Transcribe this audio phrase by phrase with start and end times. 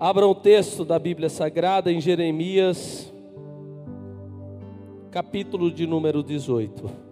[0.00, 3.12] Abra um texto da Bíblia Sagrada em Jeremias,
[5.10, 7.09] capítulo de número 18.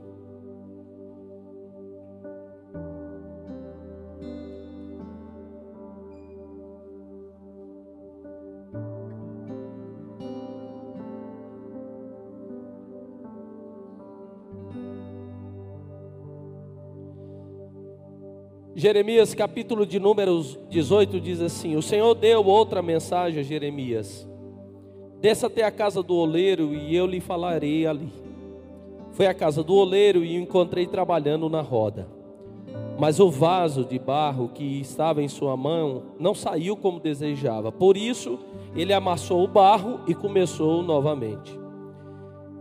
[18.79, 24.25] Jeremias capítulo de números 18 diz assim: O Senhor deu outra mensagem a Jeremias:
[25.20, 28.08] Desça até a casa do oleiro e eu lhe falarei ali.
[29.11, 32.06] Foi à casa do oleiro e o encontrei trabalhando na roda.
[32.97, 37.72] Mas o vaso de barro que estava em sua mão não saiu como desejava.
[37.72, 38.39] Por isso,
[38.77, 41.58] ele amassou o barro e começou novamente.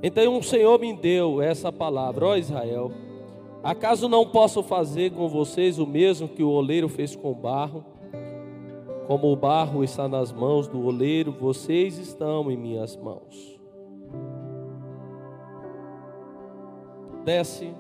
[0.02, 2.92] Então o Senhor me deu essa palavra: Ó Israel,
[3.68, 7.84] Acaso não posso fazer com vocês o mesmo que o oleiro fez com o barro?
[9.08, 13.59] Como o barro está nas mãos do oleiro, vocês estão em minhas mãos.
[17.26, 17.76] Desce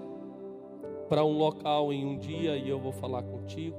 [1.07, 3.77] para um local em um dia e eu vou falar contigo.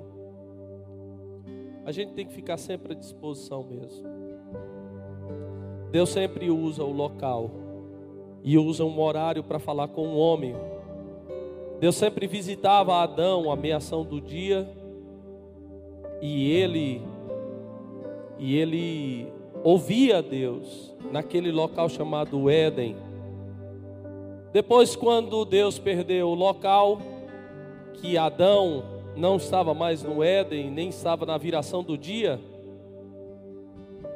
[1.84, 4.08] A gente tem que ficar sempre à disposição mesmo.
[5.90, 7.50] Deus sempre usa o local
[8.42, 10.56] e usa um horário para falar com um homem
[11.80, 14.68] Deus sempre visitava Adão, a meação do dia,
[16.20, 17.00] e ele
[18.36, 22.96] e ele ouvia Deus naquele local chamado Éden.
[24.52, 27.00] Depois, quando Deus perdeu o local,
[27.94, 28.84] que Adão
[29.16, 32.40] não estava mais no Éden, nem estava na viração do dia,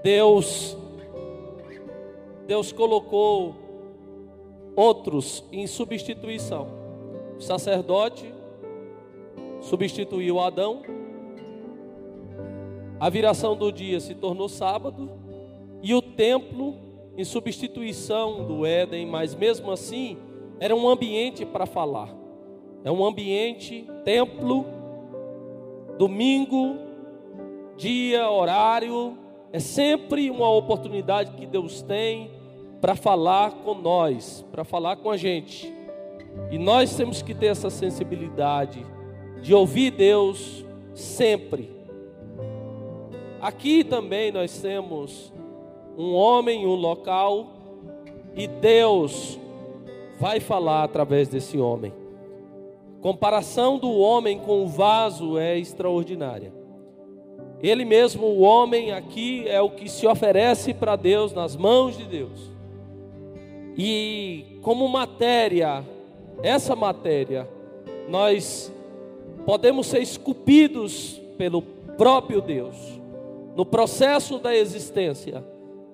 [0.03, 0.77] Deus
[2.45, 3.55] Deus colocou
[4.75, 6.81] outros em substituição
[7.43, 8.33] sacerdote
[9.61, 10.83] substituiu Adão.
[12.99, 15.11] A viração do dia se tornou sábado
[15.83, 16.77] e o templo
[17.17, 20.16] em substituição do Éden, mas mesmo assim
[20.61, 22.15] era um ambiente para falar.
[22.84, 24.65] É um ambiente, templo,
[25.99, 26.77] domingo,
[27.77, 29.19] dia, horário,
[29.53, 32.31] é sempre uma oportunidade que Deus tem
[32.81, 35.81] para falar com nós, para falar com a gente.
[36.50, 38.84] E nós temos que ter essa sensibilidade
[39.41, 41.70] de ouvir Deus sempre.
[43.41, 45.32] Aqui também nós temos
[45.97, 47.48] um homem, um local,
[48.34, 49.38] e Deus
[50.19, 51.92] vai falar através desse homem.
[53.00, 56.53] Comparação do homem com o vaso é extraordinária.
[57.60, 62.04] Ele mesmo, o homem aqui, é o que se oferece para Deus nas mãos de
[62.04, 62.50] Deus.
[63.76, 65.84] E como matéria
[66.42, 67.48] essa matéria,
[68.08, 68.72] nós
[69.47, 71.62] podemos ser esculpidos pelo
[71.97, 72.76] próprio Deus.
[73.54, 75.44] No processo da existência,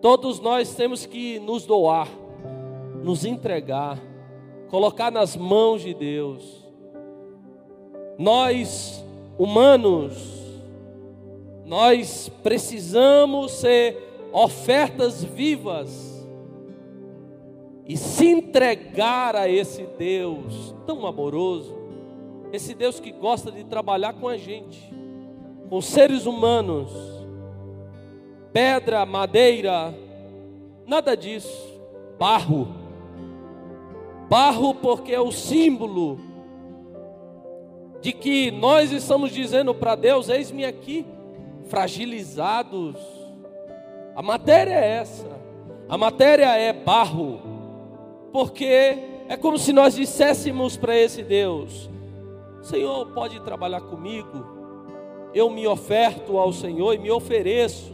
[0.01, 2.09] todos nós temos que nos doar,
[3.03, 3.99] nos entregar,
[4.69, 6.65] colocar nas mãos de Deus.
[8.17, 9.05] Nós,
[9.37, 10.39] humanos,
[11.67, 13.97] nós precisamos ser
[14.33, 16.08] ofertas vivas
[17.89, 21.75] e se entregar a esse Deus tão amoroso,
[22.53, 24.93] esse Deus que gosta de trabalhar com a gente,
[25.71, 26.93] com seres humanos,
[28.53, 29.95] pedra, madeira,
[30.87, 31.81] nada disso,
[32.19, 32.69] barro.
[34.29, 36.21] Barro porque é o símbolo
[38.03, 41.07] de que nós estamos dizendo para Deus: eis-me aqui,
[41.71, 42.97] fragilizados.
[44.15, 45.27] A matéria é essa,
[45.89, 47.48] a matéria é barro
[48.33, 51.89] porque é como se nós disséssemos para esse Deus:
[52.63, 54.45] Senhor, pode trabalhar comigo,
[55.35, 57.93] eu me oferto ao Senhor e me ofereço.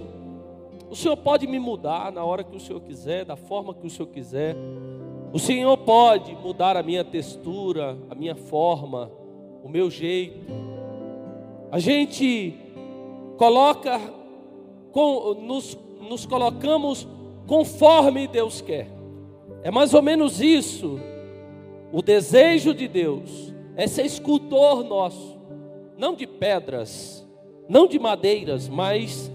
[0.91, 3.91] O Senhor pode me mudar na hora que o Senhor quiser, da forma que o
[3.91, 4.55] Senhor quiser.
[5.33, 9.11] O Senhor pode mudar a minha textura, a minha forma,
[9.65, 10.39] o meu jeito.
[11.73, 12.55] A gente
[13.37, 14.01] coloca,
[15.43, 15.77] nos,
[16.09, 17.09] nos colocamos
[17.49, 18.94] conforme Deus quer.
[19.65, 21.01] É mais ou menos isso.
[21.91, 25.39] O desejo de Deus é ser escultor nosso,
[25.97, 27.27] não de pedras,
[27.67, 29.33] não de madeiras, mas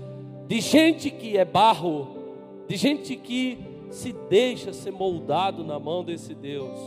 [0.48, 2.16] de gente que é barro,
[2.68, 3.58] de gente que
[3.90, 6.78] se deixa ser moldado na mão desse Deus.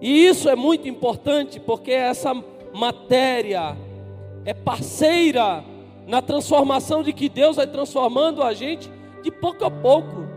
[0.00, 2.32] E isso é muito importante porque essa
[2.72, 3.76] matéria
[4.46, 5.62] é parceira
[6.06, 8.90] na transformação de que Deus vai transformando a gente
[9.22, 10.29] de pouco a pouco.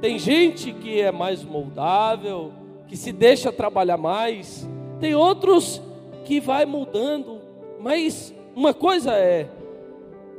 [0.00, 2.52] Tem gente que é mais moldável,
[2.86, 4.68] que se deixa trabalhar mais.
[5.00, 5.80] Tem outros
[6.24, 7.40] que vai mudando.
[7.80, 9.48] Mas uma coisa é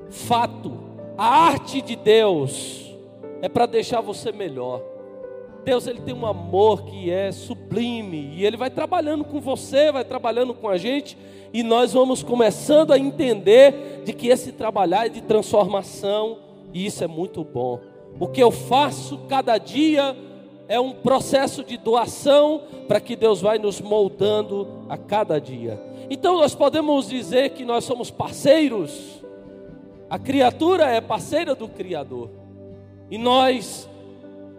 [0.09, 0.77] fato:
[1.17, 2.95] A arte de Deus
[3.41, 4.81] é para deixar você melhor.
[5.63, 10.05] Deus ele tem um amor que é sublime e ele vai trabalhando com você, vai
[10.05, 11.17] trabalhando com a gente
[11.51, 16.37] e nós vamos começando a entender de que esse trabalhar é de transformação
[16.73, 17.81] e isso é muito bom.
[18.19, 20.15] O que eu faço cada dia
[20.67, 25.79] é um processo de doação para que Deus vai nos moldando a cada dia.
[26.09, 29.23] Então nós podemos dizer que nós somos parceiros.
[30.09, 32.29] A criatura é parceira do Criador.
[33.09, 33.89] E nós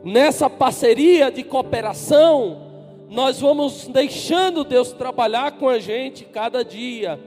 [0.05, 2.69] nessa parceria de cooperação,
[3.11, 7.19] nós vamos deixando Deus trabalhar com a gente cada dia.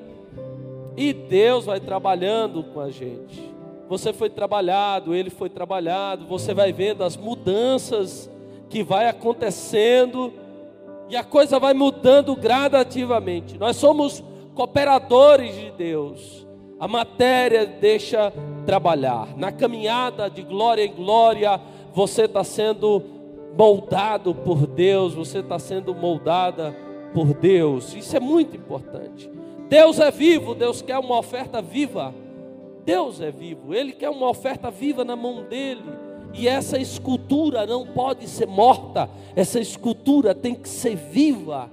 [0.95, 3.50] E Deus vai trabalhando com a gente.
[3.91, 8.31] Você foi trabalhado, ele foi trabalhado, você vai vendo as mudanças
[8.69, 10.31] que vai acontecendo
[11.09, 13.57] e a coisa vai mudando gradativamente.
[13.57, 14.23] Nós somos
[14.55, 16.47] cooperadores de Deus.
[16.79, 18.31] A matéria deixa
[18.65, 19.35] trabalhar.
[19.35, 21.59] Na caminhada de glória em glória,
[21.94, 23.03] você está sendo
[23.57, 26.73] moldado por Deus, você está sendo moldada
[27.13, 27.94] por Deus.
[27.94, 29.29] Isso é muito importante.
[29.67, 32.15] Deus é vivo, Deus quer uma oferta viva.
[32.86, 35.83] Deus é vivo, Ele quer uma oferta viva na mão dele.
[36.33, 41.69] E essa escultura não pode ser morta, essa escultura tem que ser viva.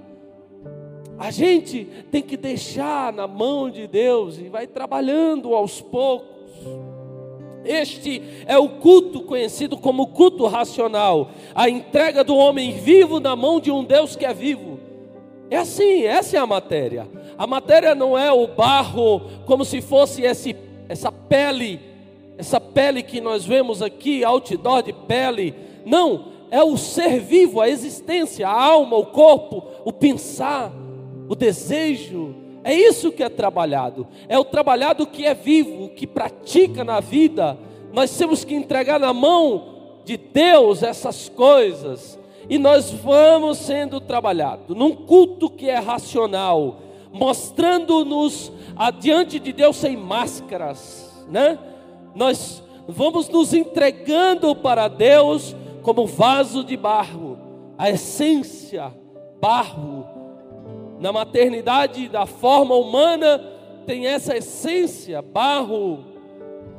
[1.17, 6.39] A gente tem que deixar na mão de Deus e vai trabalhando aos poucos.
[7.65, 13.59] Este é o culto conhecido como culto racional, a entrega do homem vivo na mão
[13.59, 14.79] de um Deus que é vivo.
[15.51, 17.07] É assim, essa é a matéria.
[17.37, 20.55] A matéria não é o barro como se fosse esse,
[20.89, 21.79] essa pele,
[22.37, 25.55] essa pele que nós vemos aqui, outdoor de pele.
[25.85, 30.73] Não, é o ser vivo, a existência, a alma, o corpo, o pensar,
[31.29, 34.07] o desejo, é isso que é trabalhado.
[34.27, 37.57] É o trabalhado que é vivo, que pratica na vida.
[37.93, 42.19] Nós temos que entregar na mão de Deus essas coisas.
[42.49, 46.79] E nós vamos sendo trabalhados num culto que é racional,
[47.11, 51.57] mostrando-nos adiante de Deus sem máscaras, né?
[52.15, 57.37] Nós vamos nos entregando para Deus como vaso de barro,
[57.77, 58.93] a essência,
[59.41, 60.05] barro,
[60.99, 63.41] na maternidade da forma humana
[63.85, 66.05] tem essa essência, barro.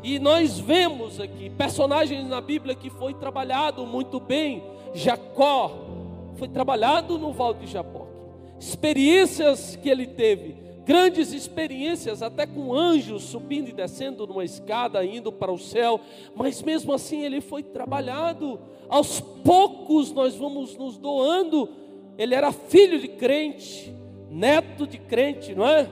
[0.02, 4.62] E nós vemos aqui personagens na Bíblia que foi trabalhado muito bem.
[4.94, 5.72] Jacó
[6.36, 7.99] foi trabalhado no Val de Jaboque.
[8.60, 10.54] Experiências que ele teve,
[10.84, 15.98] grandes experiências, até com anjos subindo e descendo numa escada, indo para o céu,
[16.34, 18.60] mas mesmo assim ele foi trabalhado.
[18.86, 21.70] Aos poucos nós vamos nos doando.
[22.18, 23.94] Ele era filho de crente,
[24.30, 25.88] neto de crente, não é?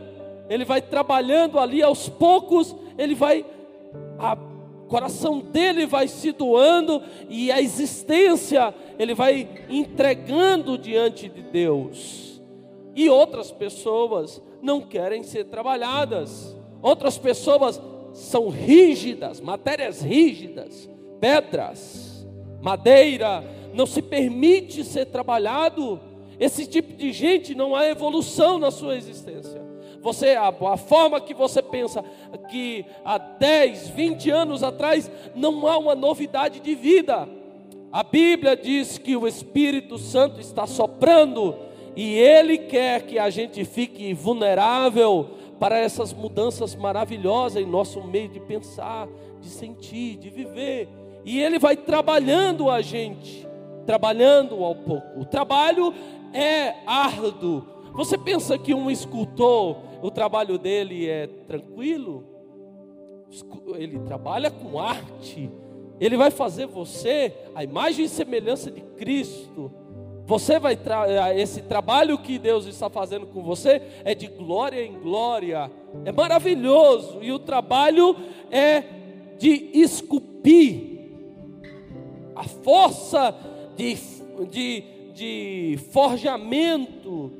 [0.50, 3.46] Ele vai trabalhando ali aos poucos, ele vai
[4.18, 4.36] a
[4.88, 12.27] coração dele vai se doando e a existência ele vai entregando diante de Deus.
[12.98, 16.52] E outras pessoas não querem ser trabalhadas.
[16.82, 17.80] Outras pessoas
[18.12, 20.90] são rígidas, matérias rígidas,
[21.20, 22.26] pedras,
[22.60, 26.00] madeira, não se permite ser trabalhado.
[26.40, 29.62] Esse tipo de gente não há evolução na sua existência.
[30.00, 32.04] Você, a, a, forma que você pensa
[32.50, 37.28] que há 10, 20 anos atrás, não há uma novidade de vida.
[37.92, 41.68] A Bíblia diz que o Espírito Santo está soprando
[42.00, 48.28] e ele quer que a gente fique vulnerável para essas mudanças maravilhosas em nosso meio
[48.28, 49.08] de pensar,
[49.40, 50.88] de sentir, de viver.
[51.24, 53.44] E ele vai trabalhando a gente,
[53.84, 55.18] trabalhando ao pouco.
[55.18, 55.92] O trabalho
[56.32, 57.66] é árduo.
[57.94, 62.24] Você pensa que um escultor, o trabalho dele é tranquilo?
[63.74, 65.50] Ele trabalha com arte.
[65.98, 69.72] Ele vai fazer você a imagem e semelhança de Cristo.
[70.28, 70.78] Você vai
[71.36, 75.68] esse trabalho que Deus está fazendo com você é de glória em glória.
[76.04, 78.14] É maravilhoso e o trabalho
[78.50, 78.84] é
[79.38, 80.98] de esculpir
[82.36, 83.34] a força
[83.76, 83.96] de,
[84.48, 87.32] de de forjamento,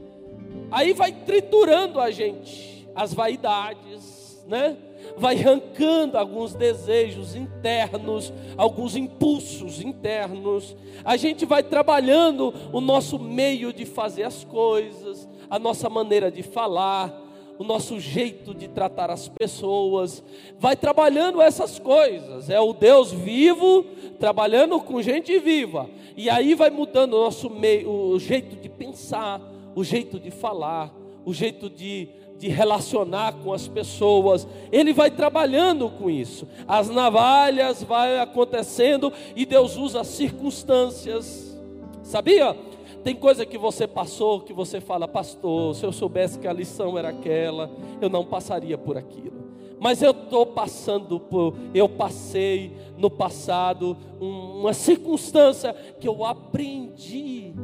[0.69, 4.77] aí vai triturando a gente, as vaidades, né?
[5.17, 10.77] Vai arrancando alguns desejos internos, alguns impulsos internos.
[11.05, 16.43] A gente vai trabalhando o nosso meio de fazer as coisas, a nossa maneira de
[16.43, 17.27] falar,
[17.59, 20.23] o nosso jeito de tratar as pessoas,
[20.59, 22.49] vai trabalhando essas coisas.
[22.49, 23.85] É o Deus vivo
[24.19, 25.91] trabalhando com gente viva.
[26.17, 29.41] E aí vai mudando o nosso meio, o jeito de pensar,
[29.75, 34.47] o jeito de falar, o jeito de de relacionar com as pessoas.
[34.71, 36.47] Ele vai trabalhando com isso.
[36.67, 41.59] As navalhas vai acontecendo e Deus usa circunstâncias.
[42.03, 42.57] Sabia?
[43.03, 46.97] Tem coisa que você passou que você fala, pastor, se eu soubesse que a lição
[46.97, 49.49] era aquela, eu não passaria por aquilo.
[49.81, 57.55] Mas eu estou passando por, eu passei no passado uma circunstância que eu aprendi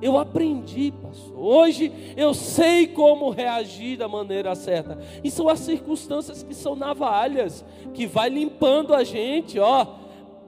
[0.00, 1.38] eu aprendi, pastor.
[1.38, 4.98] Hoje eu sei como reagir da maneira certa.
[5.24, 9.86] E são as circunstâncias que são navalhas, que vai limpando a gente, ó.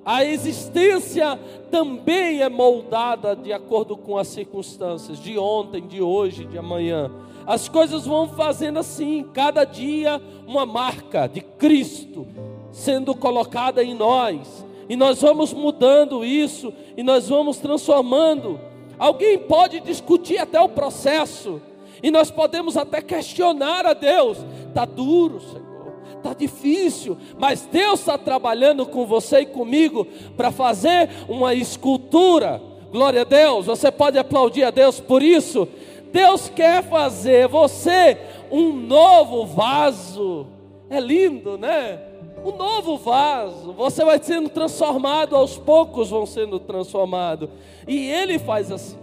[0.04, 1.38] A existência
[1.70, 7.10] também é moldada de acordo com as circunstâncias de ontem, de hoje, de amanhã.
[7.46, 12.26] As coisas vão fazendo assim, cada dia uma marca de Cristo
[12.70, 14.66] sendo colocada em nós.
[14.88, 18.58] E nós vamos mudando isso e nós vamos transformando
[18.98, 21.60] Alguém pode discutir até o processo,
[22.02, 24.38] e nós podemos até questionar a Deus:
[24.68, 31.08] está duro, Senhor, está difícil, mas Deus está trabalhando com você e comigo para fazer
[31.28, 32.60] uma escultura.
[32.90, 35.68] Glória a Deus, você pode aplaudir a Deus por isso.
[36.10, 38.16] Deus quer fazer você
[38.50, 40.46] um novo vaso.
[40.88, 42.00] É lindo, né?
[42.44, 43.72] Um novo vaso.
[43.72, 47.48] Você vai sendo transformado, aos poucos vão sendo transformados.
[47.86, 48.98] E ele faz assim: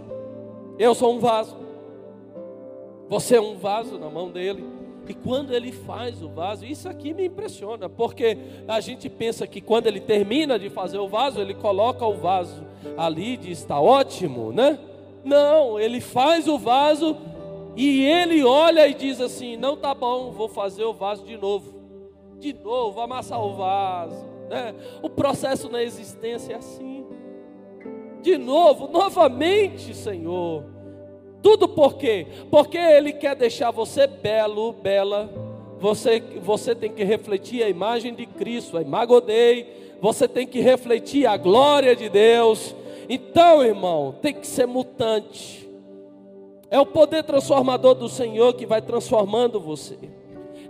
[0.78, 1.56] eu sou um vaso,
[3.08, 4.64] você é um vaso na mão dele.
[5.08, 9.60] E quando ele faz o vaso, isso aqui me impressiona, porque a gente pensa que
[9.60, 12.64] quando ele termina de fazer o vaso, ele coloca o vaso
[12.96, 14.78] ali e diz: está ótimo, né?
[15.24, 17.16] Não, ele faz o vaso
[17.76, 21.75] e ele olha e diz assim: não tá bom, vou fazer o vaso de novo
[22.38, 24.26] de novo, amassar o vaso.
[24.48, 24.74] Né?
[25.02, 27.04] O processo na existência é assim.
[28.22, 30.64] De novo, novamente, Senhor.
[31.42, 32.26] Tudo por quê?
[32.50, 35.30] Porque Ele quer deixar você belo, bela.
[35.78, 39.96] Você, você tem que refletir a imagem de Cristo, a imagem Dei.
[40.00, 42.74] Você tem que refletir a glória de Deus.
[43.08, 45.68] Então, irmão, tem que ser mutante.
[46.70, 49.96] É o poder transformador do Senhor que vai transformando você.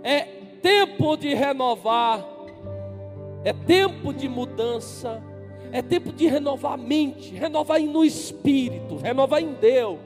[0.03, 2.25] É tempo de renovar,
[3.43, 5.23] é tempo de mudança,
[5.71, 9.99] é tempo de renovar a mente, renovar no espírito, renovar em Deus.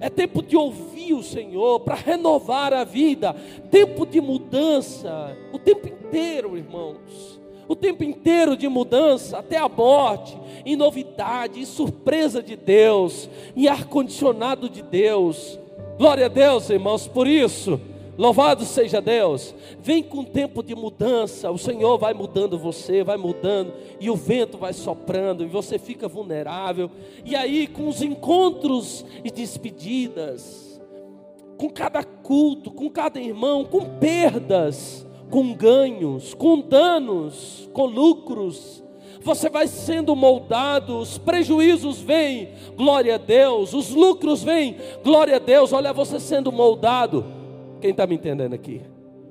[0.00, 3.34] É tempo de ouvir o Senhor para renovar a vida,
[3.70, 7.38] tempo de mudança, o tempo inteiro, irmãos.
[7.68, 10.36] O tempo inteiro de mudança, até a morte,
[10.66, 15.58] em novidade, em surpresa de Deus, em ar-condicionado de Deus.
[15.96, 17.80] Glória a Deus, irmãos, por isso.
[18.18, 19.54] Louvado seja Deus.
[19.80, 21.50] Vem com tempo de mudança.
[21.50, 26.08] O Senhor vai mudando você, vai mudando, e o vento vai soprando, e você fica
[26.08, 26.90] vulnerável.
[27.24, 30.80] E aí, com os encontros e despedidas,
[31.56, 38.82] com cada culto, com cada irmão, com perdas, com ganhos, com danos, com lucros,
[39.22, 45.38] você vai sendo moldado, os prejuízos vêm, glória a Deus, os lucros vêm, glória a
[45.38, 47.39] Deus, olha você sendo moldado
[47.80, 48.82] quem está me entendendo aqui?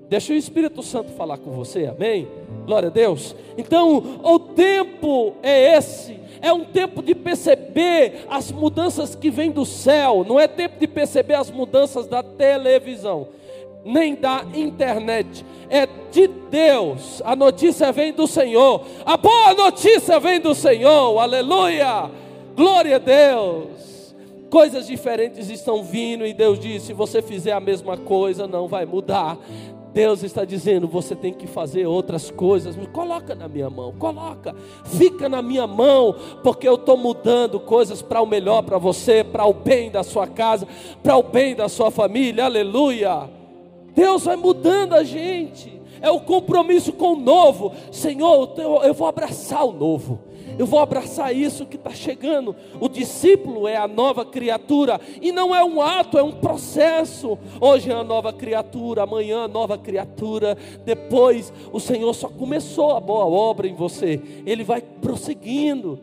[0.09, 2.27] Deixa o Espírito Santo falar com você, amém?
[2.65, 3.35] Glória a Deus.
[3.55, 9.65] Então, o tempo é esse, é um tempo de perceber as mudanças que vêm do
[9.65, 13.27] céu, não é tempo de perceber as mudanças da televisão,
[13.85, 17.21] nem da internet, é de Deus.
[17.23, 22.09] A notícia vem do Senhor, a boa notícia vem do Senhor, aleluia,
[22.55, 23.88] glória a Deus
[24.49, 28.85] coisas diferentes estão vindo e Deus diz: se você fizer a mesma coisa, não vai
[28.85, 29.37] mudar.
[29.93, 32.75] Deus está dizendo: você tem que fazer outras coisas.
[32.91, 38.21] Coloca na minha mão, coloca, fica na minha mão, porque eu estou mudando coisas para
[38.21, 40.67] o melhor para você, para o bem da sua casa,
[41.01, 42.45] para o bem da sua família.
[42.45, 43.29] Aleluia.
[43.93, 45.79] Deus vai mudando a gente.
[46.01, 47.73] É o compromisso com o novo.
[47.91, 48.53] Senhor,
[48.83, 50.28] eu vou abraçar o novo
[50.59, 52.53] eu vou abraçar isso que está chegando.
[52.81, 57.39] O discípulo é a nova criatura, e não é um ato, é um processo.
[57.61, 62.99] Hoje é a nova criatura, amanhã a nova criatura, depois o Senhor só começou a
[62.99, 65.97] boa obra em você, Ele vai prosseguindo.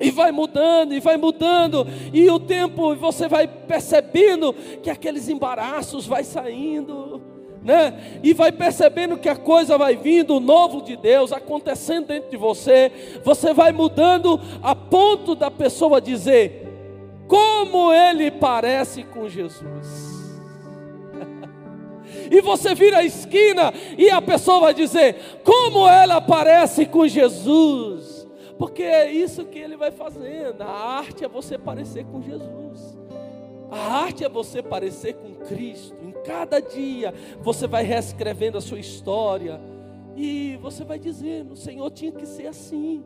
[0.00, 6.06] E vai mudando, e vai mudando, e o tempo você vai percebendo que aqueles embaraços
[6.06, 7.35] vai saindo
[7.66, 8.20] né?
[8.22, 12.36] E vai percebendo que a coisa vai vindo, o novo de Deus acontecendo dentro de
[12.36, 16.64] você, você vai mudando a ponto da pessoa dizer:
[17.26, 20.30] como ele parece com Jesus.
[22.30, 28.24] e você vira a esquina e a pessoa vai dizer: como ela parece com Jesus.
[28.56, 30.62] Porque é isso que ele vai fazendo.
[30.62, 32.95] A arte é você parecer com Jesus.
[33.70, 35.96] A arte é você parecer com Cristo.
[36.02, 39.60] Em cada dia você vai reescrevendo a sua história.
[40.16, 43.04] E você vai dizendo: Senhor, tinha que ser assim.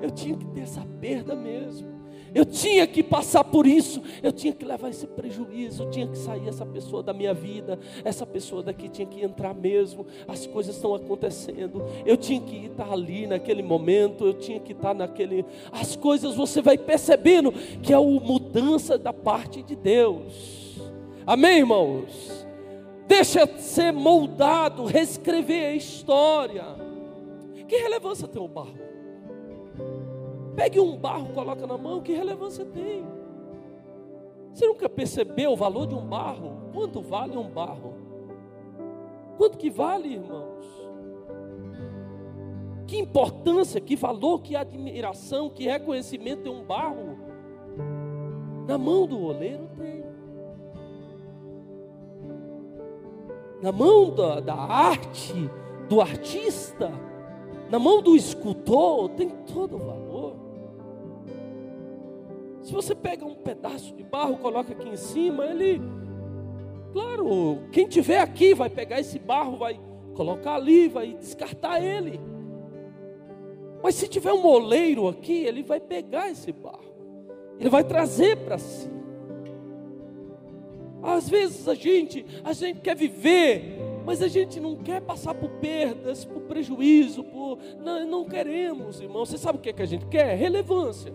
[0.00, 1.99] Eu tinha que ter essa perda mesmo.
[2.34, 6.48] Eu tinha que passar por isso, eu tinha que levar esse prejuízo, tinha que sair
[6.48, 10.06] essa pessoa da minha vida, essa pessoa daqui tinha que entrar mesmo.
[10.28, 11.82] As coisas estão acontecendo.
[12.04, 15.44] Eu tinha que estar ali naquele momento, eu tinha que estar naquele.
[15.72, 20.78] As coisas você vai percebendo que é uma mudança da parte de Deus.
[21.26, 22.46] Amém, irmãos?
[23.06, 26.64] Deixa ser moldado, reescrever a história.
[27.66, 28.78] Que relevância tem o barro?
[30.60, 33.02] Pegue um barro, coloca na mão, que relevância tem?
[34.52, 36.52] Você nunca percebeu o valor de um barro?
[36.74, 37.94] Quanto vale um barro?
[39.38, 40.66] Quanto que vale, irmãos?
[42.86, 47.16] Que importância, que valor, que admiração, que reconhecimento tem um barro?
[48.68, 50.04] Na mão do oleiro tem.
[53.62, 55.50] Na mão da, da arte,
[55.88, 56.92] do artista,
[57.70, 60.09] na mão do escultor, tem todo o valor.
[62.70, 65.82] Se você pega um pedaço de barro, coloca aqui em cima, ele,
[66.92, 69.80] claro, quem tiver aqui vai pegar esse barro, vai
[70.14, 72.20] colocar ali, vai descartar ele.
[73.82, 76.94] Mas se tiver um moleiro aqui, ele vai pegar esse barro,
[77.58, 78.88] ele vai trazer para si.
[81.02, 85.50] Às vezes a gente, a gente quer viver, mas a gente não quer passar por
[85.58, 89.26] perdas, por prejuízo, por não, não queremos, irmão.
[89.26, 90.36] Você sabe o que, é que a gente quer?
[90.36, 91.12] Relevância.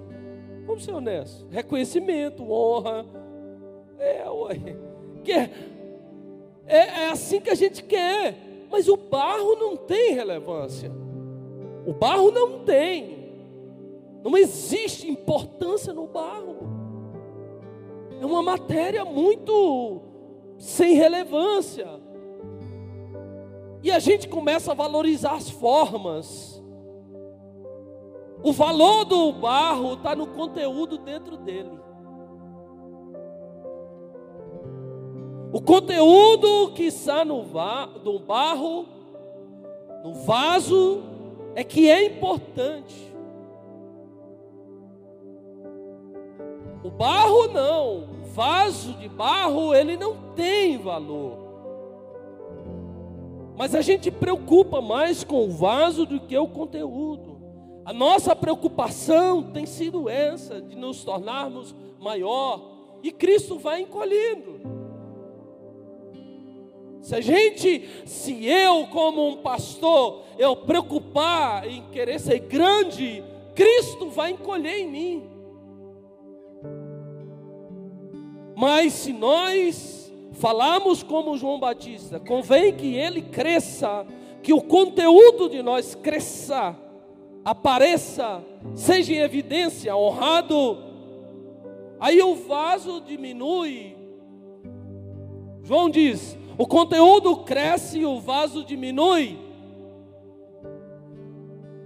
[0.65, 1.45] Vamos ser honestos.
[1.49, 3.05] Reconhecimento, honra.
[3.99, 4.55] É, ué.
[5.23, 5.49] Que é,
[6.67, 8.35] é, é assim que a gente quer.
[8.69, 10.91] Mas o barro não tem relevância.
[11.85, 13.15] O barro não tem.
[14.23, 16.57] Não existe importância no barro.
[18.19, 20.01] É uma matéria muito
[20.57, 21.87] sem relevância.
[23.83, 26.54] E a gente começa a valorizar as formas.
[28.45, 31.79] O valor do barro está no conteúdo dentro dele.
[35.51, 37.43] O conteúdo que está no,
[38.03, 38.85] no barro,
[40.03, 41.01] no vaso,
[41.55, 43.11] é que é importante.
[46.83, 51.35] O barro não, o vaso de barro, ele não tem valor.
[53.57, 57.34] Mas a gente preocupa mais com o vaso do que o conteúdo.
[57.85, 62.71] A nossa preocupação tem sido essa, de nos tornarmos maior,
[63.03, 64.59] e Cristo vai encolhendo.
[66.99, 74.09] Se a gente, se eu como um pastor, eu preocupar em querer ser grande, Cristo
[74.09, 75.29] vai encolher em mim.
[78.55, 84.07] Mas se nós falarmos como João Batista, convém que ele cresça,
[84.41, 86.75] que o conteúdo de nós cresça,
[87.45, 90.79] apareça, seja em evidência, honrado,
[91.99, 93.95] aí o vaso diminui.
[95.61, 99.37] João diz: o conteúdo cresce e o vaso diminui.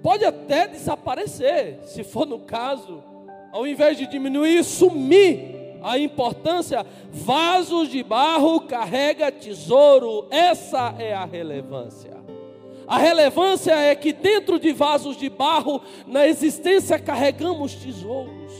[0.02, 3.04] Pode até desaparecer, se for no caso,
[3.52, 11.26] ao invés de diminuir, sumir a importância, vasos de barro carrega tesouro, essa é a
[11.26, 12.18] relevância.
[12.89, 18.52] A relevância é que dentro de vasos de barro, na existência, carregamos tesouros.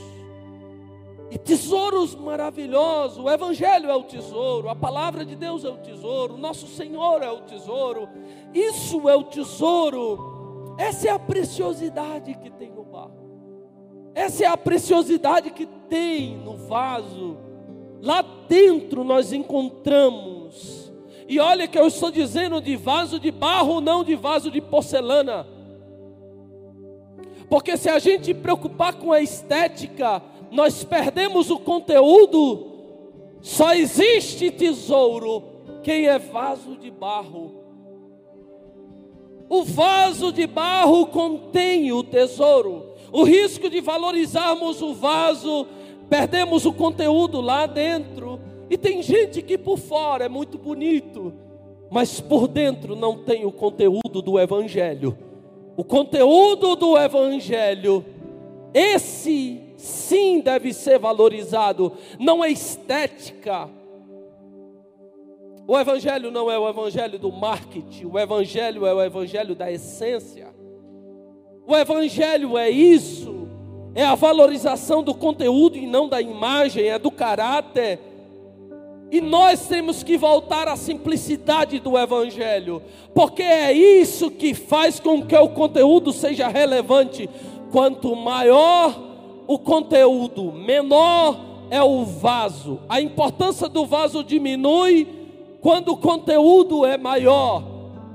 [1.32, 3.18] E tesouros maravilhosos.
[3.18, 7.32] O Evangelho é o tesouro, a palavra de Deus é o tesouro, nosso Senhor é
[7.32, 8.08] o tesouro.
[8.54, 10.76] Isso é o tesouro.
[10.78, 14.12] Essa é a preciosidade que tem no barro.
[14.14, 17.36] Essa é a preciosidade que tem no vaso.
[18.00, 20.89] Lá dentro nós encontramos
[21.30, 25.46] e olha que eu estou dizendo de vaso de barro, não de vaso de porcelana.
[27.48, 32.66] Porque se a gente preocupar com a estética, nós perdemos o conteúdo.
[33.42, 35.44] Só existe tesouro
[35.84, 37.64] quem é vaso de barro.
[39.48, 42.96] O vaso de barro contém o tesouro.
[43.12, 45.68] O risco de valorizarmos o vaso,
[46.10, 48.49] perdemos o conteúdo lá dentro.
[48.70, 51.34] E tem gente que por fora é muito bonito,
[51.90, 55.18] mas por dentro não tem o conteúdo do Evangelho.
[55.76, 58.06] O conteúdo do Evangelho,
[58.74, 63.70] esse sim deve ser valorizado, não é estética.
[65.68, 70.54] O Evangelho não é o Evangelho do marketing, o Evangelho é o Evangelho da essência.
[71.66, 73.48] O Evangelho é isso,
[73.96, 78.09] é a valorização do conteúdo e não da imagem, é do caráter
[79.12, 82.82] E nós temos que voltar à simplicidade do Evangelho,
[83.14, 87.28] porque é isso que faz com que o conteúdo seja relevante.
[87.72, 89.00] Quanto maior
[89.48, 91.40] o conteúdo, menor
[91.72, 92.80] é o vaso.
[92.88, 95.08] A importância do vaso diminui
[95.60, 97.64] quando o conteúdo é maior.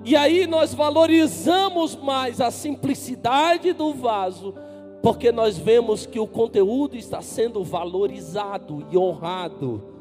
[0.04, 4.54] E aí nós valorizamos mais a simplicidade do vaso,
[5.02, 9.93] porque nós vemos que o conteúdo está sendo valorizado e honrado.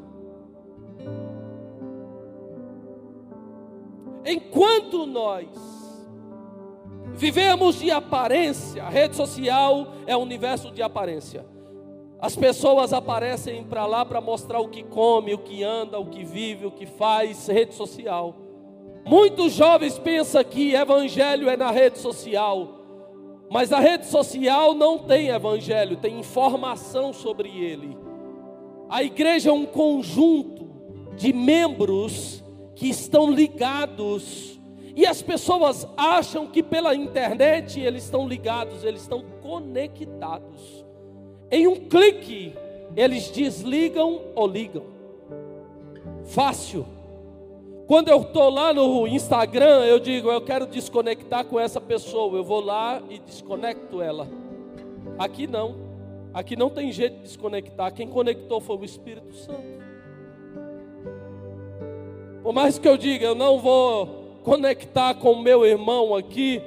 [4.24, 5.48] Enquanto nós
[7.14, 11.46] vivemos de aparência, a rede social é um universo de aparência.
[12.18, 16.24] As pessoas aparecem para lá para mostrar o que come, o que anda, o que
[16.24, 18.34] vive, o que faz, rede social.
[19.04, 22.80] Muitos jovens pensam que evangelho é na rede social,
[23.50, 27.96] mas a rede social não tem evangelho, tem informação sobre ele.
[28.88, 30.70] A igreja é um conjunto
[31.14, 32.43] de membros
[32.74, 34.58] que estão ligados.
[34.96, 40.84] E as pessoas acham que pela internet eles estão ligados, eles estão conectados.
[41.50, 42.54] Em um clique,
[42.96, 44.84] eles desligam ou ligam.
[46.24, 46.86] Fácil.
[47.86, 52.38] Quando eu estou lá no Instagram, eu digo, eu quero desconectar com essa pessoa.
[52.38, 54.26] Eu vou lá e desconecto ela.
[55.18, 55.76] Aqui não.
[56.32, 57.92] Aqui não tem jeito de desconectar.
[57.92, 59.83] Quem conectou foi o Espírito Santo.
[62.44, 66.60] Por mais que eu diga, eu não vou conectar com o meu irmão aqui,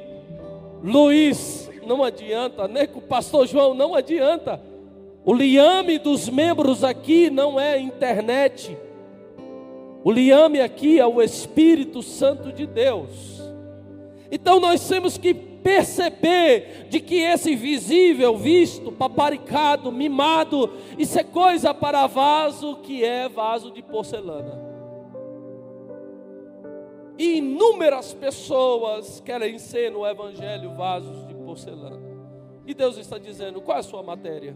[0.83, 4.59] Luiz, não adianta, nem com o pastor João, não adianta.
[5.23, 8.75] O liame dos membros aqui não é internet.
[10.03, 13.39] O liame aqui é o Espírito Santo de Deus.
[14.31, 21.71] Então nós temos que perceber de que esse visível, visto, paparicado, mimado, isso é coisa
[21.71, 24.76] para vaso que é vaso de porcelana.
[27.17, 31.99] Inúmeras pessoas querem ser no Evangelho vasos de porcelana.
[32.65, 34.55] E Deus está dizendo: qual é a sua matéria?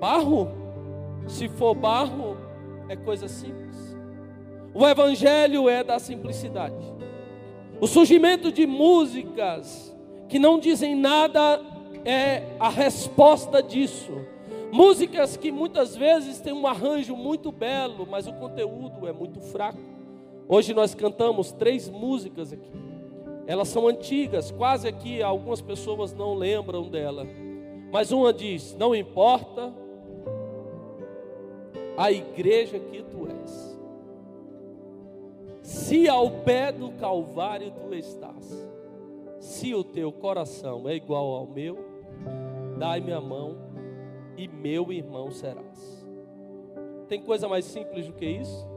[0.00, 0.48] Barro?
[1.26, 2.36] Se for barro,
[2.88, 3.96] é coisa simples.
[4.74, 6.92] O Evangelho é da simplicidade.
[7.80, 9.94] O surgimento de músicas
[10.28, 11.60] que não dizem nada
[12.04, 14.12] é a resposta disso.
[14.72, 19.93] Músicas que muitas vezes têm um arranjo muito belo, mas o conteúdo é muito fraco.
[20.48, 22.70] Hoje nós cantamos três músicas aqui.
[23.46, 27.26] Elas são antigas, quase aqui algumas pessoas não lembram dela.
[27.92, 29.72] Mas uma diz: Não importa
[31.96, 33.78] a igreja que tu és,
[35.62, 38.68] se ao pé do Calvário tu estás,
[39.38, 41.78] se o teu coração é igual ao meu,
[42.78, 43.56] dai-me a mão
[44.36, 46.04] e meu irmão serás.
[47.06, 48.73] Tem coisa mais simples do que isso?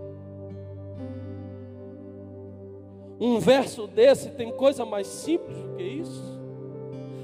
[3.19, 6.37] Um verso desse tem coisa mais simples do que isso?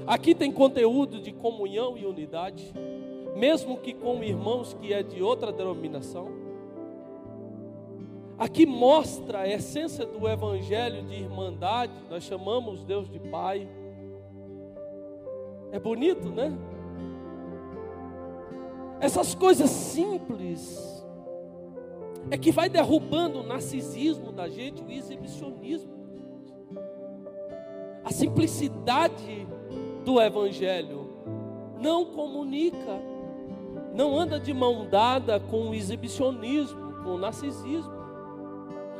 [0.06, 2.72] Aqui tem conteúdo de comunhão e unidade,
[3.36, 6.28] mesmo que com irmãos que é de outra denominação.
[8.36, 13.68] Aqui mostra a essência do evangelho de irmandade, nós chamamos Deus de Pai.
[15.70, 16.52] É bonito, né?
[19.00, 21.03] Essas coisas simples
[22.30, 25.92] é que vai derrubando o narcisismo da gente, o exibicionismo.
[28.04, 29.46] A simplicidade
[30.04, 31.10] do Evangelho
[31.80, 33.00] não comunica,
[33.94, 37.92] não anda de mão dada com o exibicionismo, com o narcisismo.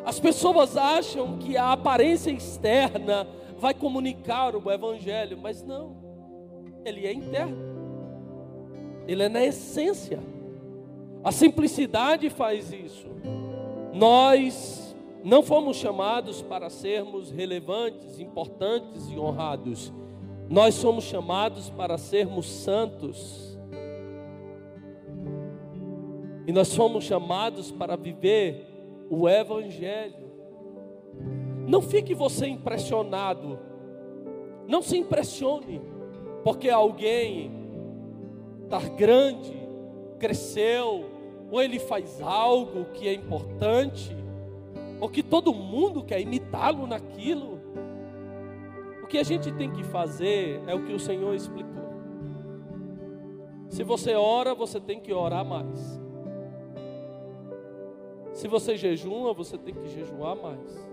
[0.04, 3.26] As pessoas acham que a aparência externa
[3.58, 5.96] vai comunicar o Evangelho, mas não,
[6.84, 7.56] ele é interno,
[9.06, 10.20] ele é na essência.
[11.24, 13.08] A simplicidade faz isso.
[13.94, 19.90] Nós não fomos chamados para sermos relevantes, importantes e honrados.
[20.50, 23.58] Nós somos chamados para sermos santos.
[26.46, 28.66] E nós fomos chamados para viver
[29.08, 30.30] o Evangelho.
[31.66, 33.58] Não fique você impressionado.
[34.68, 35.80] Não se impressione,
[36.42, 37.50] porque alguém
[38.64, 39.63] está grande,
[40.24, 41.04] cresceu,
[41.50, 44.16] ou ele faz algo que é importante,
[44.98, 47.60] ou que todo mundo quer imitá-lo naquilo.
[49.02, 51.84] O que a gente tem que fazer é o que o Senhor explicou.
[53.68, 56.00] Se você ora, você tem que orar mais.
[58.32, 60.88] Se você jejuma, você tem que jejuar mais.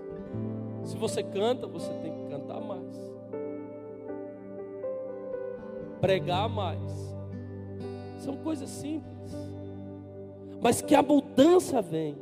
[0.84, 3.00] Se você canta, você tem que cantar mais.
[6.02, 7.16] Pregar mais.
[8.18, 9.11] São coisas simples
[10.62, 12.16] mas que a mudança vem.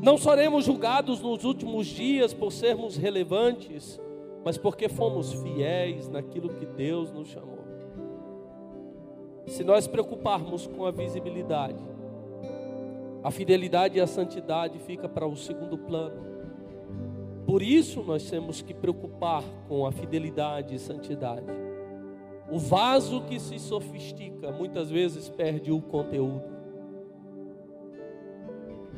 [0.00, 4.00] Não seremos julgados nos últimos dias por sermos relevantes,
[4.44, 7.64] mas porque fomos fiéis naquilo que Deus nos chamou.
[9.46, 11.84] Se nós preocuparmos com a visibilidade,
[13.24, 16.24] a fidelidade e a santidade fica para o segundo plano.
[17.44, 21.46] Por isso nós temos que preocupar com a fidelidade e santidade.
[22.50, 26.55] O vaso que se sofistica muitas vezes perde o conteúdo.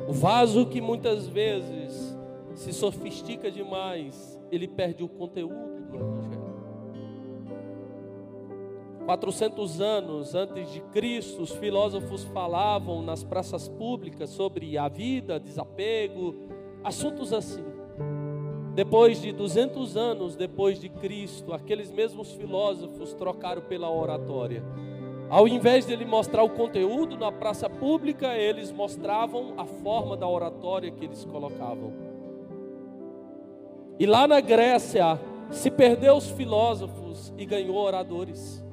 [0.08, 2.16] O vaso que muitas vezes
[2.54, 6.48] se sofistica demais, ele perde o conteúdo do Evangelho.
[9.04, 16.34] 400 anos antes de Cristo, os filósofos falavam nas praças públicas sobre a vida, desapego,
[16.82, 17.64] assuntos assim.
[18.74, 24.64] Depois de 200 anos depois de Cristo, aqueles mesmos filósofos trocaram pela oratória.
[25.30, 30.26] Ao invés de ele mostrar o conteúdo na praça pública, eles mostravam a forma da
[30.26, 31.92] oratória que eles colocavam.
[33.98, 38.64] E lá na Grécia, se perdeu os filósofos e ganhou oradores.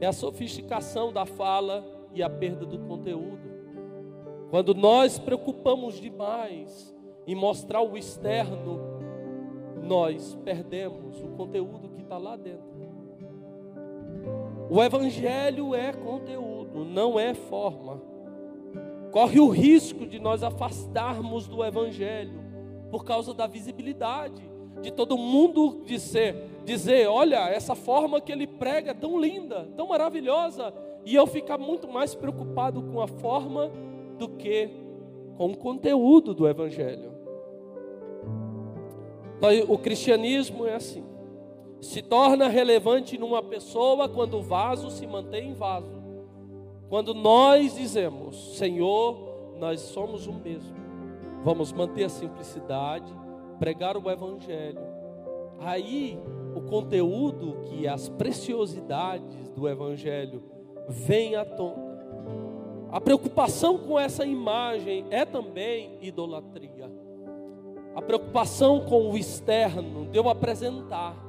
[0.00, 3.54] É a sofisticação da fala e a perda do conteúdo.
[4.50, 6.94] Quando nós preocupamos demais
[7.26, 8.80] em mostrar o externo,
[9.82, 12.73] nós perdemos o conteúdo que está lá dentro.
[14.70, 18.00] O Evangelho é conteúdo, não é forma.
[19.12, 22.42] Corre o risco de nós afastarmos do Evangelho
[22.90, 24.42] por causa da visibilidade,
[24.80, 29.88] de todo mundo dizer, dizer: olha, essa forma que ele prega é tão linda, tão
[29.88, 30.72] maravilhosa,
[31.04, 33.70] e eu ficar muito mais preocupado com a forma
[34.18, 34.70] do que
[35.36, 37.12] com o conteúdo do Evangelho.
[39.68, 41.13] O cristianismo é assim
[41.84, 46.02] se torna relevante numa pessoa quando o vaso se mantém vaso.
[46.88, 50.74] Quando nós dizemos, Senhor, nós somos o mesmo,
[51.44, 53.12] vamos manter a simplicidade,
[53.58, 54.80] pregar o Evangelho.
[55.60, 56.18] Aí
[56.54, 60.42] o conteúdo que as preciosidades do Evangelho
[60.88, 61.94] vem à tona.
[62.90, 66.90] A preocupação com essa imagem é também idolatria.
[67.94, 71.23] A preocupação com o externo, de eu apresentar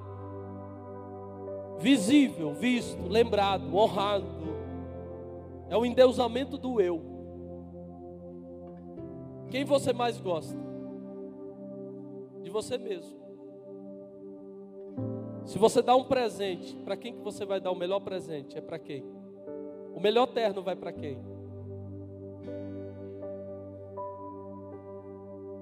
[1.79, 4.25] visível, visto, lembrado, honrado.
[5.69, 7.01] É o endeusamento do eu.
[9.49, 10.57] Quem você mais gosta?
[12.41, 13.25] De você mesmo.
[15.45, 18.57] Se você dá um presente, para quem que você vai dar o melhor presente?
[18.57, 19.03] É para quem?
[19.93, 21.19] O melhor terno vai para quem?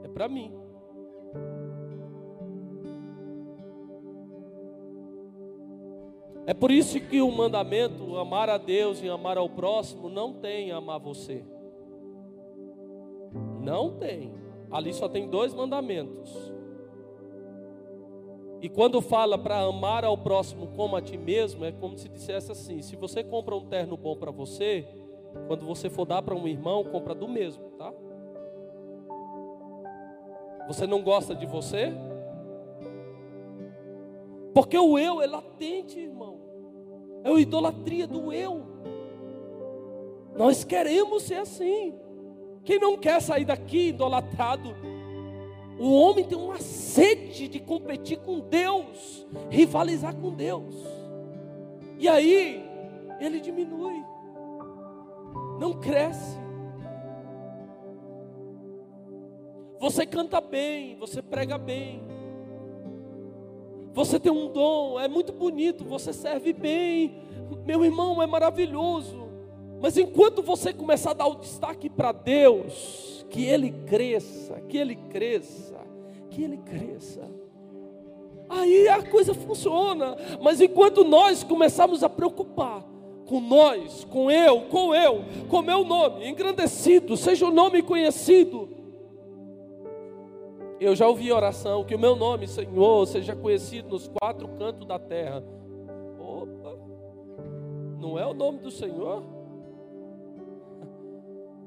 [0.04, 0.63] É para mim.
[6.46, 10.72] É por isso que o mandamento, amar a Deus e amar ao próximo, não tem
[10.72, 11.44] amar você.
[13.62, 14.34] Não tem.
[14.70, 16.54] Ali só tem dois mandamentos.
[18.62, 22.52] E quando fala para amar ao próximo como a ti mesmo, é como se dissesse
[22.52, 24.88] assim: se você compra um terno bom para você,
[25.48, 27.94] quando você for dar para um irmão, compra do mesmo, tá?
[30.68, 31.94] Você não gosta de você?
[34.54, 36.40] Porque o eu é latente, irmão.
[37.24, 38.66] É a idolatria do eu.
[40.36, 41.96] Nós queremos ser assim.
[42.64, 44.76] Quem não quer sair daqui idolatrado?
[45.80, 50.76] O homem tem uma sede de competir com Deus, rivalizar com Deus.
[51.98, 52.64] E aí,
[53.20, 54.04] ele diminui,
[55.60, 56.38] não cresce.
[59.80, 62.04] Você canta bem, você prega bem,
[63.94, 67.22] você tem um dom, é muito bonito, você serve bem.
[67.66, 69.30] Meu irmão, é maravilhoso.
[69.80, 74.96] Mas enquanto você começar a dar o destaque para Deus, que Ele cresça, que Ele
[74.96, 75.80] cresça,
[76.30, 77.30] que Ele cresça.
[78.50, 80.16] Aí a coisa funciona.
[80.42, 82.84] Mas enquanto nós começamos a preocupar
[83.26, 88.70] com nós, com eu, com eu, com meu nome, engrandecido, seja o nome conhecido,
[90.84, 95.00] eu já ouvi oração, que o meu nome, Senhor, seja conhecido nos quatro cantos da
[95.00, 95.44] terra.
[96.20, 96.78] Opa,
[98.00, 99.24] não é o nome do Senhor?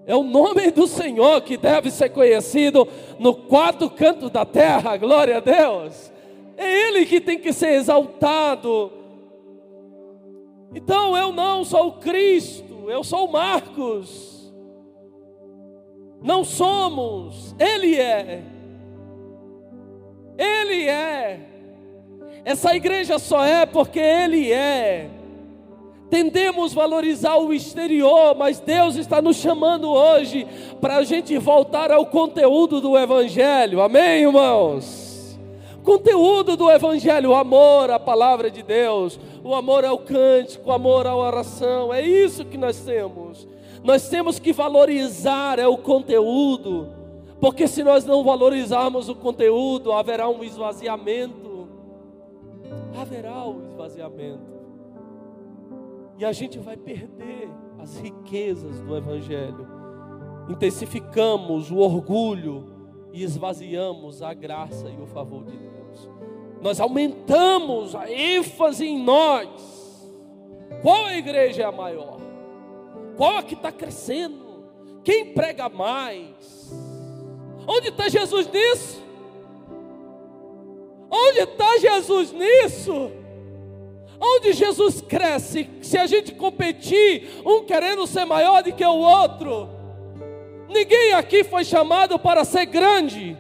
[0.05, 2.87] É o nome do Senhor que deve ser conhecido
[3.19, 6.13] no quatro cantos da terra, glória a Deus.
[6.57, 8.93] É Ele que tem que ser exaltado.
[10.75, 14.53] Então eu não sou o Cristo, eu sou o Marcos.
[16.23, 18.56] Não somos, Ele é.
[20.39, 21.41] Ele é.
[22.45, 25.11] Essa igreja só é porque Ele é.
[26.09, 30.47] Tendemos valorizar o exterior, mas Deus está nos chamando hoje
[30.81, 33.81] para a gente voltar ao conteúdo do Evangelho.
[33.81, 35.37] Amém, irmãos?
[35.83, 41.07] Conteúdo do Evangelho, o amor à palavra de Deus, o amor ao cântico, o amor
[41.07, 43.47] à oração, é isso que nós temos.
[43.85, 46.89] Nós temos que valorizar é o conteúdo,
[47.41, 51.69] porque se nós não valorizarmos o conteúdo, haverá um esvaziamento.
[52.99, 54.57] Haverá um esvaziamento.
[56.19, 59.69] E a gente vai perder as riquezas do Evangelho.
[60.49, 62.65] Intensificamos o orgulho
[63.13, 66.11] e esvaziamos a graça e o favor de Deus.
[66.63, 70.11] Nós aumentamos a ênfase em nós.
[70.81, 72.19] Qual a igreja é a maior?
[73.17, 74.65] Qual a que está crescendo?
[75.05, 76.73] Quem prega mais?
[77.67, 79.03] Onde está Jesus nisso?
[81.11, 83.11] Onde está Jesus nisso?
[84.21, 89.69] Onde Jesus cresce, se a gente competir, um querendo ser maior do que o outro,
[90.69, 93.37] ninguém aqui foi chamado para ser grande.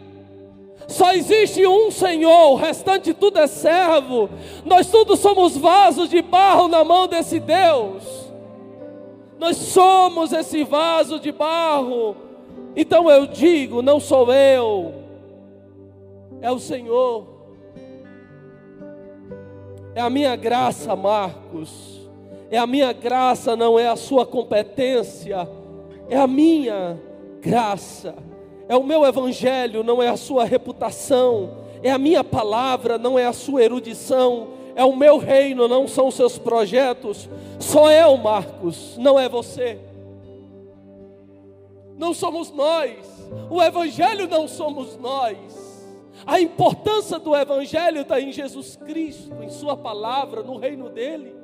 [0.86, 4.28] Só existe um Senhor, o restante tudo é servo.
[4.64, 8.04] Nós todos somos vasos de barro na mão desse Deus.
[9.38, 12.25] Nós somos esse vaso de barro.
[12.76, 14.94] Então eu digo, não sou eu,
[16.42, 17.26] é o Senhor.
[19.94, 22.06] É a minha graça, Marcos.
[22.50, 25.48] É a minha graça, não é a sua competência.
[26.08, 27.00] É a minha
[27.40, 28.14] graça.
[28.68, 31.64] É o meu evangelho, não é a sua reputação.
[31.82, 34.48] É a minha palavra, não é a sua erudição.
[34.74, 37.28] É o meu reino, não são os seus projetos.
[37.58, 39.78] Só eu, Marcos, não é você.
[41.96, 43.06] Não somos nós.
[43.50, 45.66] O evangelho não somos nós.
[46.24, 51.34] A importância do Evangelho está em Jesus Cristo, em Sua palavra, no reino dEle.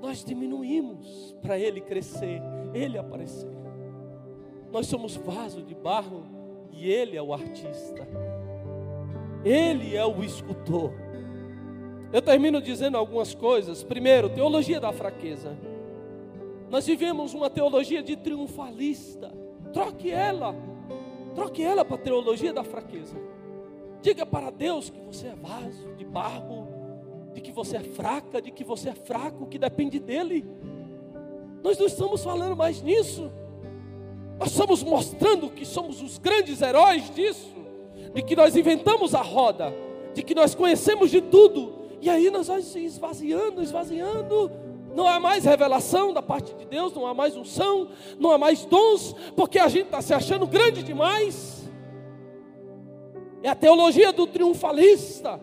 [0.00, 2.42] Nós diminuímos para Ele crescer,
[2.74, 3.50] Ele aparecer.
[4.70, 6.24] Nós somos vaso de barro
[6.70, 8.06] e Ele é o artista,
[9.44, 10.92] Ele é o escultor.
[12.12, 13.84] Eu termino dizendo algumas coisas.
[13.84, 15.56] Primeiro, teologia da fraqueza.
[16.70, 19.30] Nós vivemos uma teologia de triunfalista.
[19.72, 20.54] Troque ela
[21.34, 23.16] Troque ela para a teologia da fraqueza.
[24.02, 26.66] Diga para Deus que você é vaso de barro,
[27.32, 30.44] de que você é fraca, de que você é fraco, que depende dEle.
[31.62, 33.30] Nós não estamos falando mais nisso.
[34.38, 37.54] Nós estamos mostrando que somos os grandes heróis disso,
[38.14, 39.72] de que nós inventamos a roda,
[40.14, 41.74] de que nós conhecemos de tudo.
[42.00, 44.50] E aí nós vamos esvaziando, esvaziando
[44.94, 48.64] não há mais revelação da parte de Deus, não há mais unção, não há mais
[48.64, 51.68] dons, porque a gente está se achando grande demais.
[53.42, 55.40] É a teologia do triunfalista,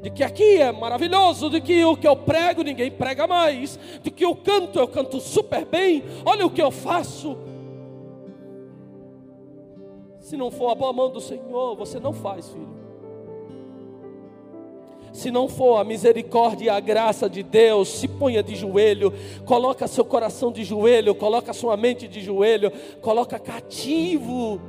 [0.00, 4.10] de que aqui é maravilhoso, de que o que eu prego ninguém prega mais, de
[4.10, 7.36] que eu canto, eu canto super bem, olha o que eu faço.
[10.20, 12.87] Se não for a boa mão do Senhor, você não faz, filho
[15.18, 19.12] se não for a misericórdia e a graça de Deus, se ponha de joelho,
[19.44, 24.60] coloca seu coração de joelho, coloca sua mente de joelho, coloca cativo.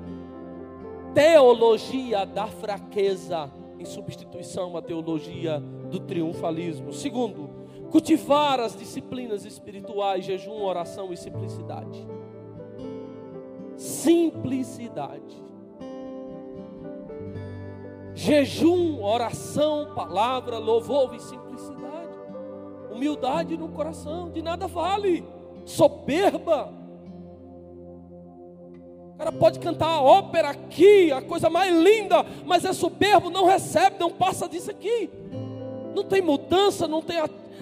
[1.14, 6.92] Teologia da fraqueza em substituição à teologia do triunfalismo.
[6.94, 7.52] Segundo,
[7.92, 12.08] cultivar as disciplinas espirituais, jejum, oração e simplicidade.
[13.78, 15.49] Simplicidade
[18.20, 22.12] jejum, oração, palavra, louvor e simplicidade,
[22.92, 25.24] humildade no coração, de nada vale,
[25.66, 26.74] soberba.
[29.14, 33.46] O cara pode cantar a ópera aqui, a coisa mais linda, mas é soberbo, não
[33.46, 35.10] recebe, não passa disso aqui.
[35.96, 37.18] Não tem mudança, não tem,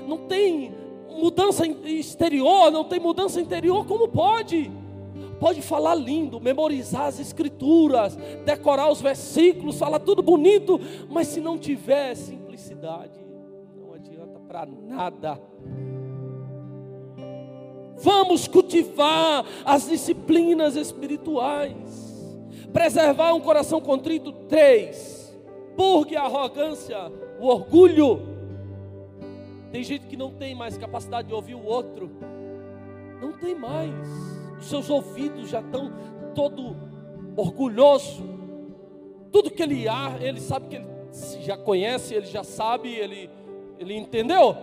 [0.08, 0.74] não tem
[1.08, 4.72] mudança exterior, não tem mudança interior, como pode?
[5.40, 11.58] Pode falar lindo, memorizar as escrituras, decorar os versículos, falar tudo bonito, mas se não
[11.58, 13.20] tiver simplicidade,
[13.76, 15.40] não adianta para nada.
[18.00, 22.38] Vamos cultivar as disciplinas espirituais,
[22.74, 24.32] preservar um coração contrito.
[24.48, 25.36] Três,
[25.76, 28.22] purgue a arrogância, o orgulho.
[29.72, 32.10] Tem gente que não tem mais capacidade de ouvir o outro,
[33.22, 35.92] não tem mais seus ouvidos já estão
[36.34, 36.76] todo
[37.36, 38.24] orgulhoso.
[39.32, 40.88] Tudo que ele há, ele sabe que ele
[41.42, 43.30] já conhece, ele já sabe, ele,
[43.80, 44.56] ele entendeu?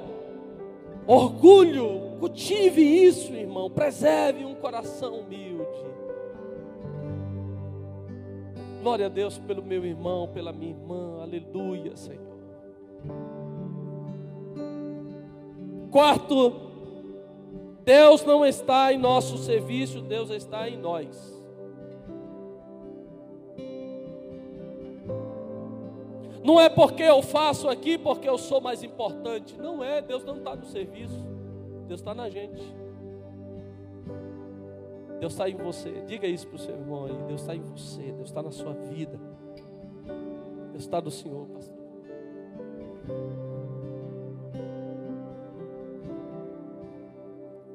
[1.06, 3.70] Orgulho, cultive isso, irmão.
[3.70, 5.94] Preserve um coração humilde.
[8.82, 11.22] Glória a Deus pelo meu irmão, pela minha irmã.
[11.22, 12.34] Aleluia, Senhor.
[15.90, 16.73] Quarto,
[17.84, 21.34] Deus não está em nosso serviço, Deus está em nós.
[26.42, 29.56] Não é porque eu faço aqui porque eu sou mais importante.
[29.58, 31.24] Não é, Deus não está no serviço.
[31.86, 32.62] Deus está na gente.
[35.20, 35.90] Deus está em você.
[36.06, 37.16] Diga isso para o seu irmão aí.
[37.28, 38.12] Deus está em você.
[38.12, 39.18] Deus está na sua vida.
[40.72, 41.84] Deus está do Senhor, pastor.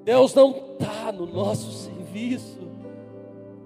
[0.04, 2.60] Deus não está no nosso serviço.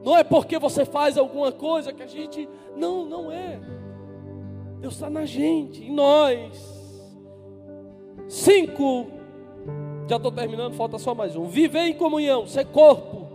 [0.04, 2.48] Não é porque você faz alguma coisa que a gente.
[2.76, 3.60] Não, não é.
[4.80, 6.74] Deus está na gente, em nós.
[8.28, 9.08] Cinco,
[10.10, 11.46] já estou terminando, falta só mais um.
[11.46, 13.28] Viver em comunhão, ser corpo,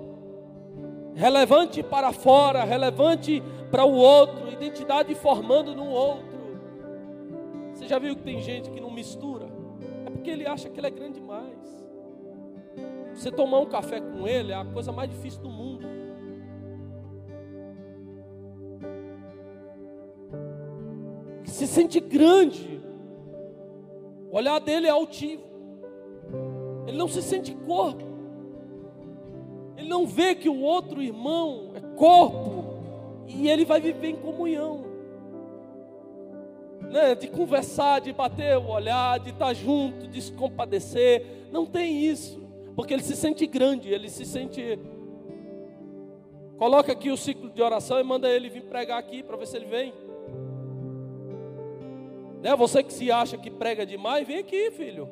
[1.14, 6.26] relevante para fora, relevante para o outro, identidade formando no outro.
[7.72, 9.46] Você já viu que tem gente que não mistura?
[10.04, 11.47] É porque ele acha que ele é grande demais.
[13.18, 15.88] Você tomar um café com ele é a coisa mais difícil do mundo.
[21.44, 22.80] se sente grande.
[24.30, 25.42] O olhar dele é altivo.
[26.86, 28.04] Ele não se sente corpo.
[29.76, 32.64] Ele não vê que o outro irmão é corpo
[33.26, 34.84] e ele vai viver em comunhão.
[36.82, 37.16] Né?
[37.16, 41.48] De conversar, de bater o olhar, de estar junto, de se compadecer.
[41.50, 42.47] Não tem isso,
[42.78, 44.78] porque ele se sente grande, ele se sente.
[46.56, 49.56] Coloca aqui o ciclo de oração e manda ele vir pregar aqui para ver se
[49.56, 49.92] ele vem.
[52.40, 52.54] Né?
[52.54, 55.08] Você que se acha que prega demais, vem aqui, filho.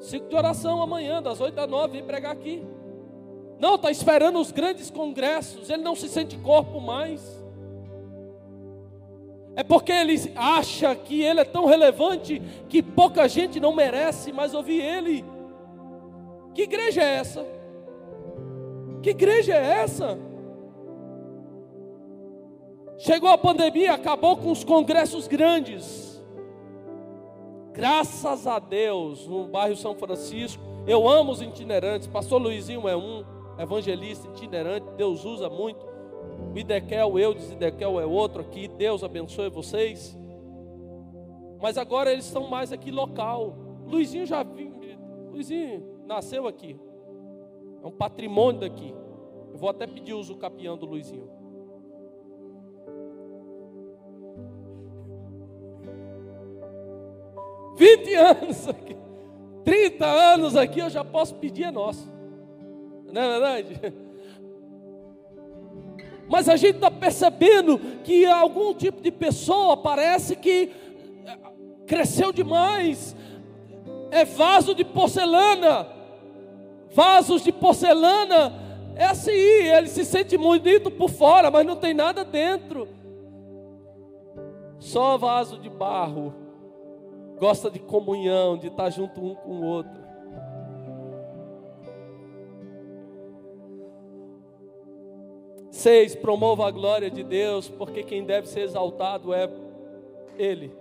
[0.00, 2.66] Ciclo de oração amanhã, das 8 às 9, vem pregar aqui.
[3.60, 7.40] Não, está esperando os grandes congressos, ele não se sente corpo mais.
[9.54, 14.52] É porque ele acha que ele é tão relevante que pouca gente não merece mais
[14.52, 15.31] ouvir ele.
[16.54, 17.46] Que igreja é essa?
[19.02, 20.18] Que igreja é essa?
[22.98, 26.22] Chegou a pandemia, acabou com os congressos grandes.
[27.72, 32.06] Graças a Deus, no bairro São Francisco, eu amo os itinerantes.
[32.06, 33.24] Pastor Luizinho é um
[33.58, 35.84] evangelista itinerante, Deus usa muito.
[36.54, 38.68] O Idequel, eu de Idequel é outro aqui.
[38.68, 40.16] Deus abençoe vocês.
[41.60, 43.56] Mas agora eles estão mais aqui local.
[43.86, 44.44] Luizinho já
[45.30, 45.82] Luizinho
[46.12, 46.78] nasceu aqui.
[47.82, 48.94] É um patrimônio daqui.
[49.50, 51.28] Eu vou até pedir uso capião do Luizinho.
[57.76, 58.96] 20 anos aqui,
[59.64, 62.06] 30 anos aqui, eu já posso pedir, é nosso.
[63.10, 63.80] Não é verdade?
[66.28, 70.70] Mas a gente está percebendo que algum tipo de pessoa parece que
[71.26, 71.38] eh,
[71.86, 73.16] cresceu demais,
[74.10, 76.01] é vaso de porcelana,
[76.92, 78.52] vasos de porcelana,
[78.94, 82.88] é assim, ele se sente bonito por fora, mas não tem nada dentro,
[84.78, 86.42] só vaso de barro
[87.42, 90.00] gosta de comunhão, de estar junto um com o outro.
[95.72, 99.50] Seis, promova a glória de Deus, porque quem deve ser exaltado é
[100.38, 100.72] Ele.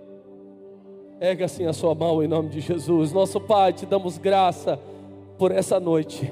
[1.20, 3.12] Erga assim a sua mão em nome de Jesus.
[3.12, 4.80] Nosso Pai, te damos graça
[5.42, 6.32] por essa noite.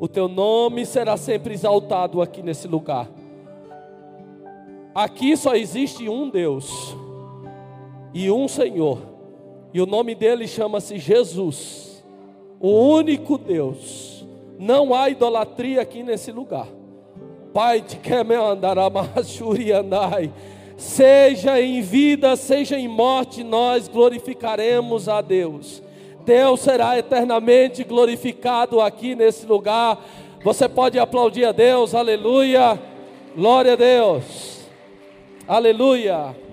[0.00, 3.06] O teu nome será sempre exaltado aqui nesse lugar.
[4.94, 6.96] Aqui só existe um Deus
[8.14, 8.98] e um Senhor
[9.74, 12.02] e o nome dele chama-se Jesus,
[12.58, 14.26] o único Deus.
[14.58, 16.68] Não há idolatria aqui nesse lugar.
[17.52, 17.98] Pai, te
[19.70, 20.32] andai.
[20.78, 25.82] Seja em vida, seja em morte, nós glorificaremos a Deus.
[26.26, 30.04] Deus será eternamente glorificado aqui nesse lugar.
[30.42, 32.78] Você pode aplaudir a Deus, aleluia,
[33.34, 34.66] glória a Deus,
[35.46, 36.45] aleluia.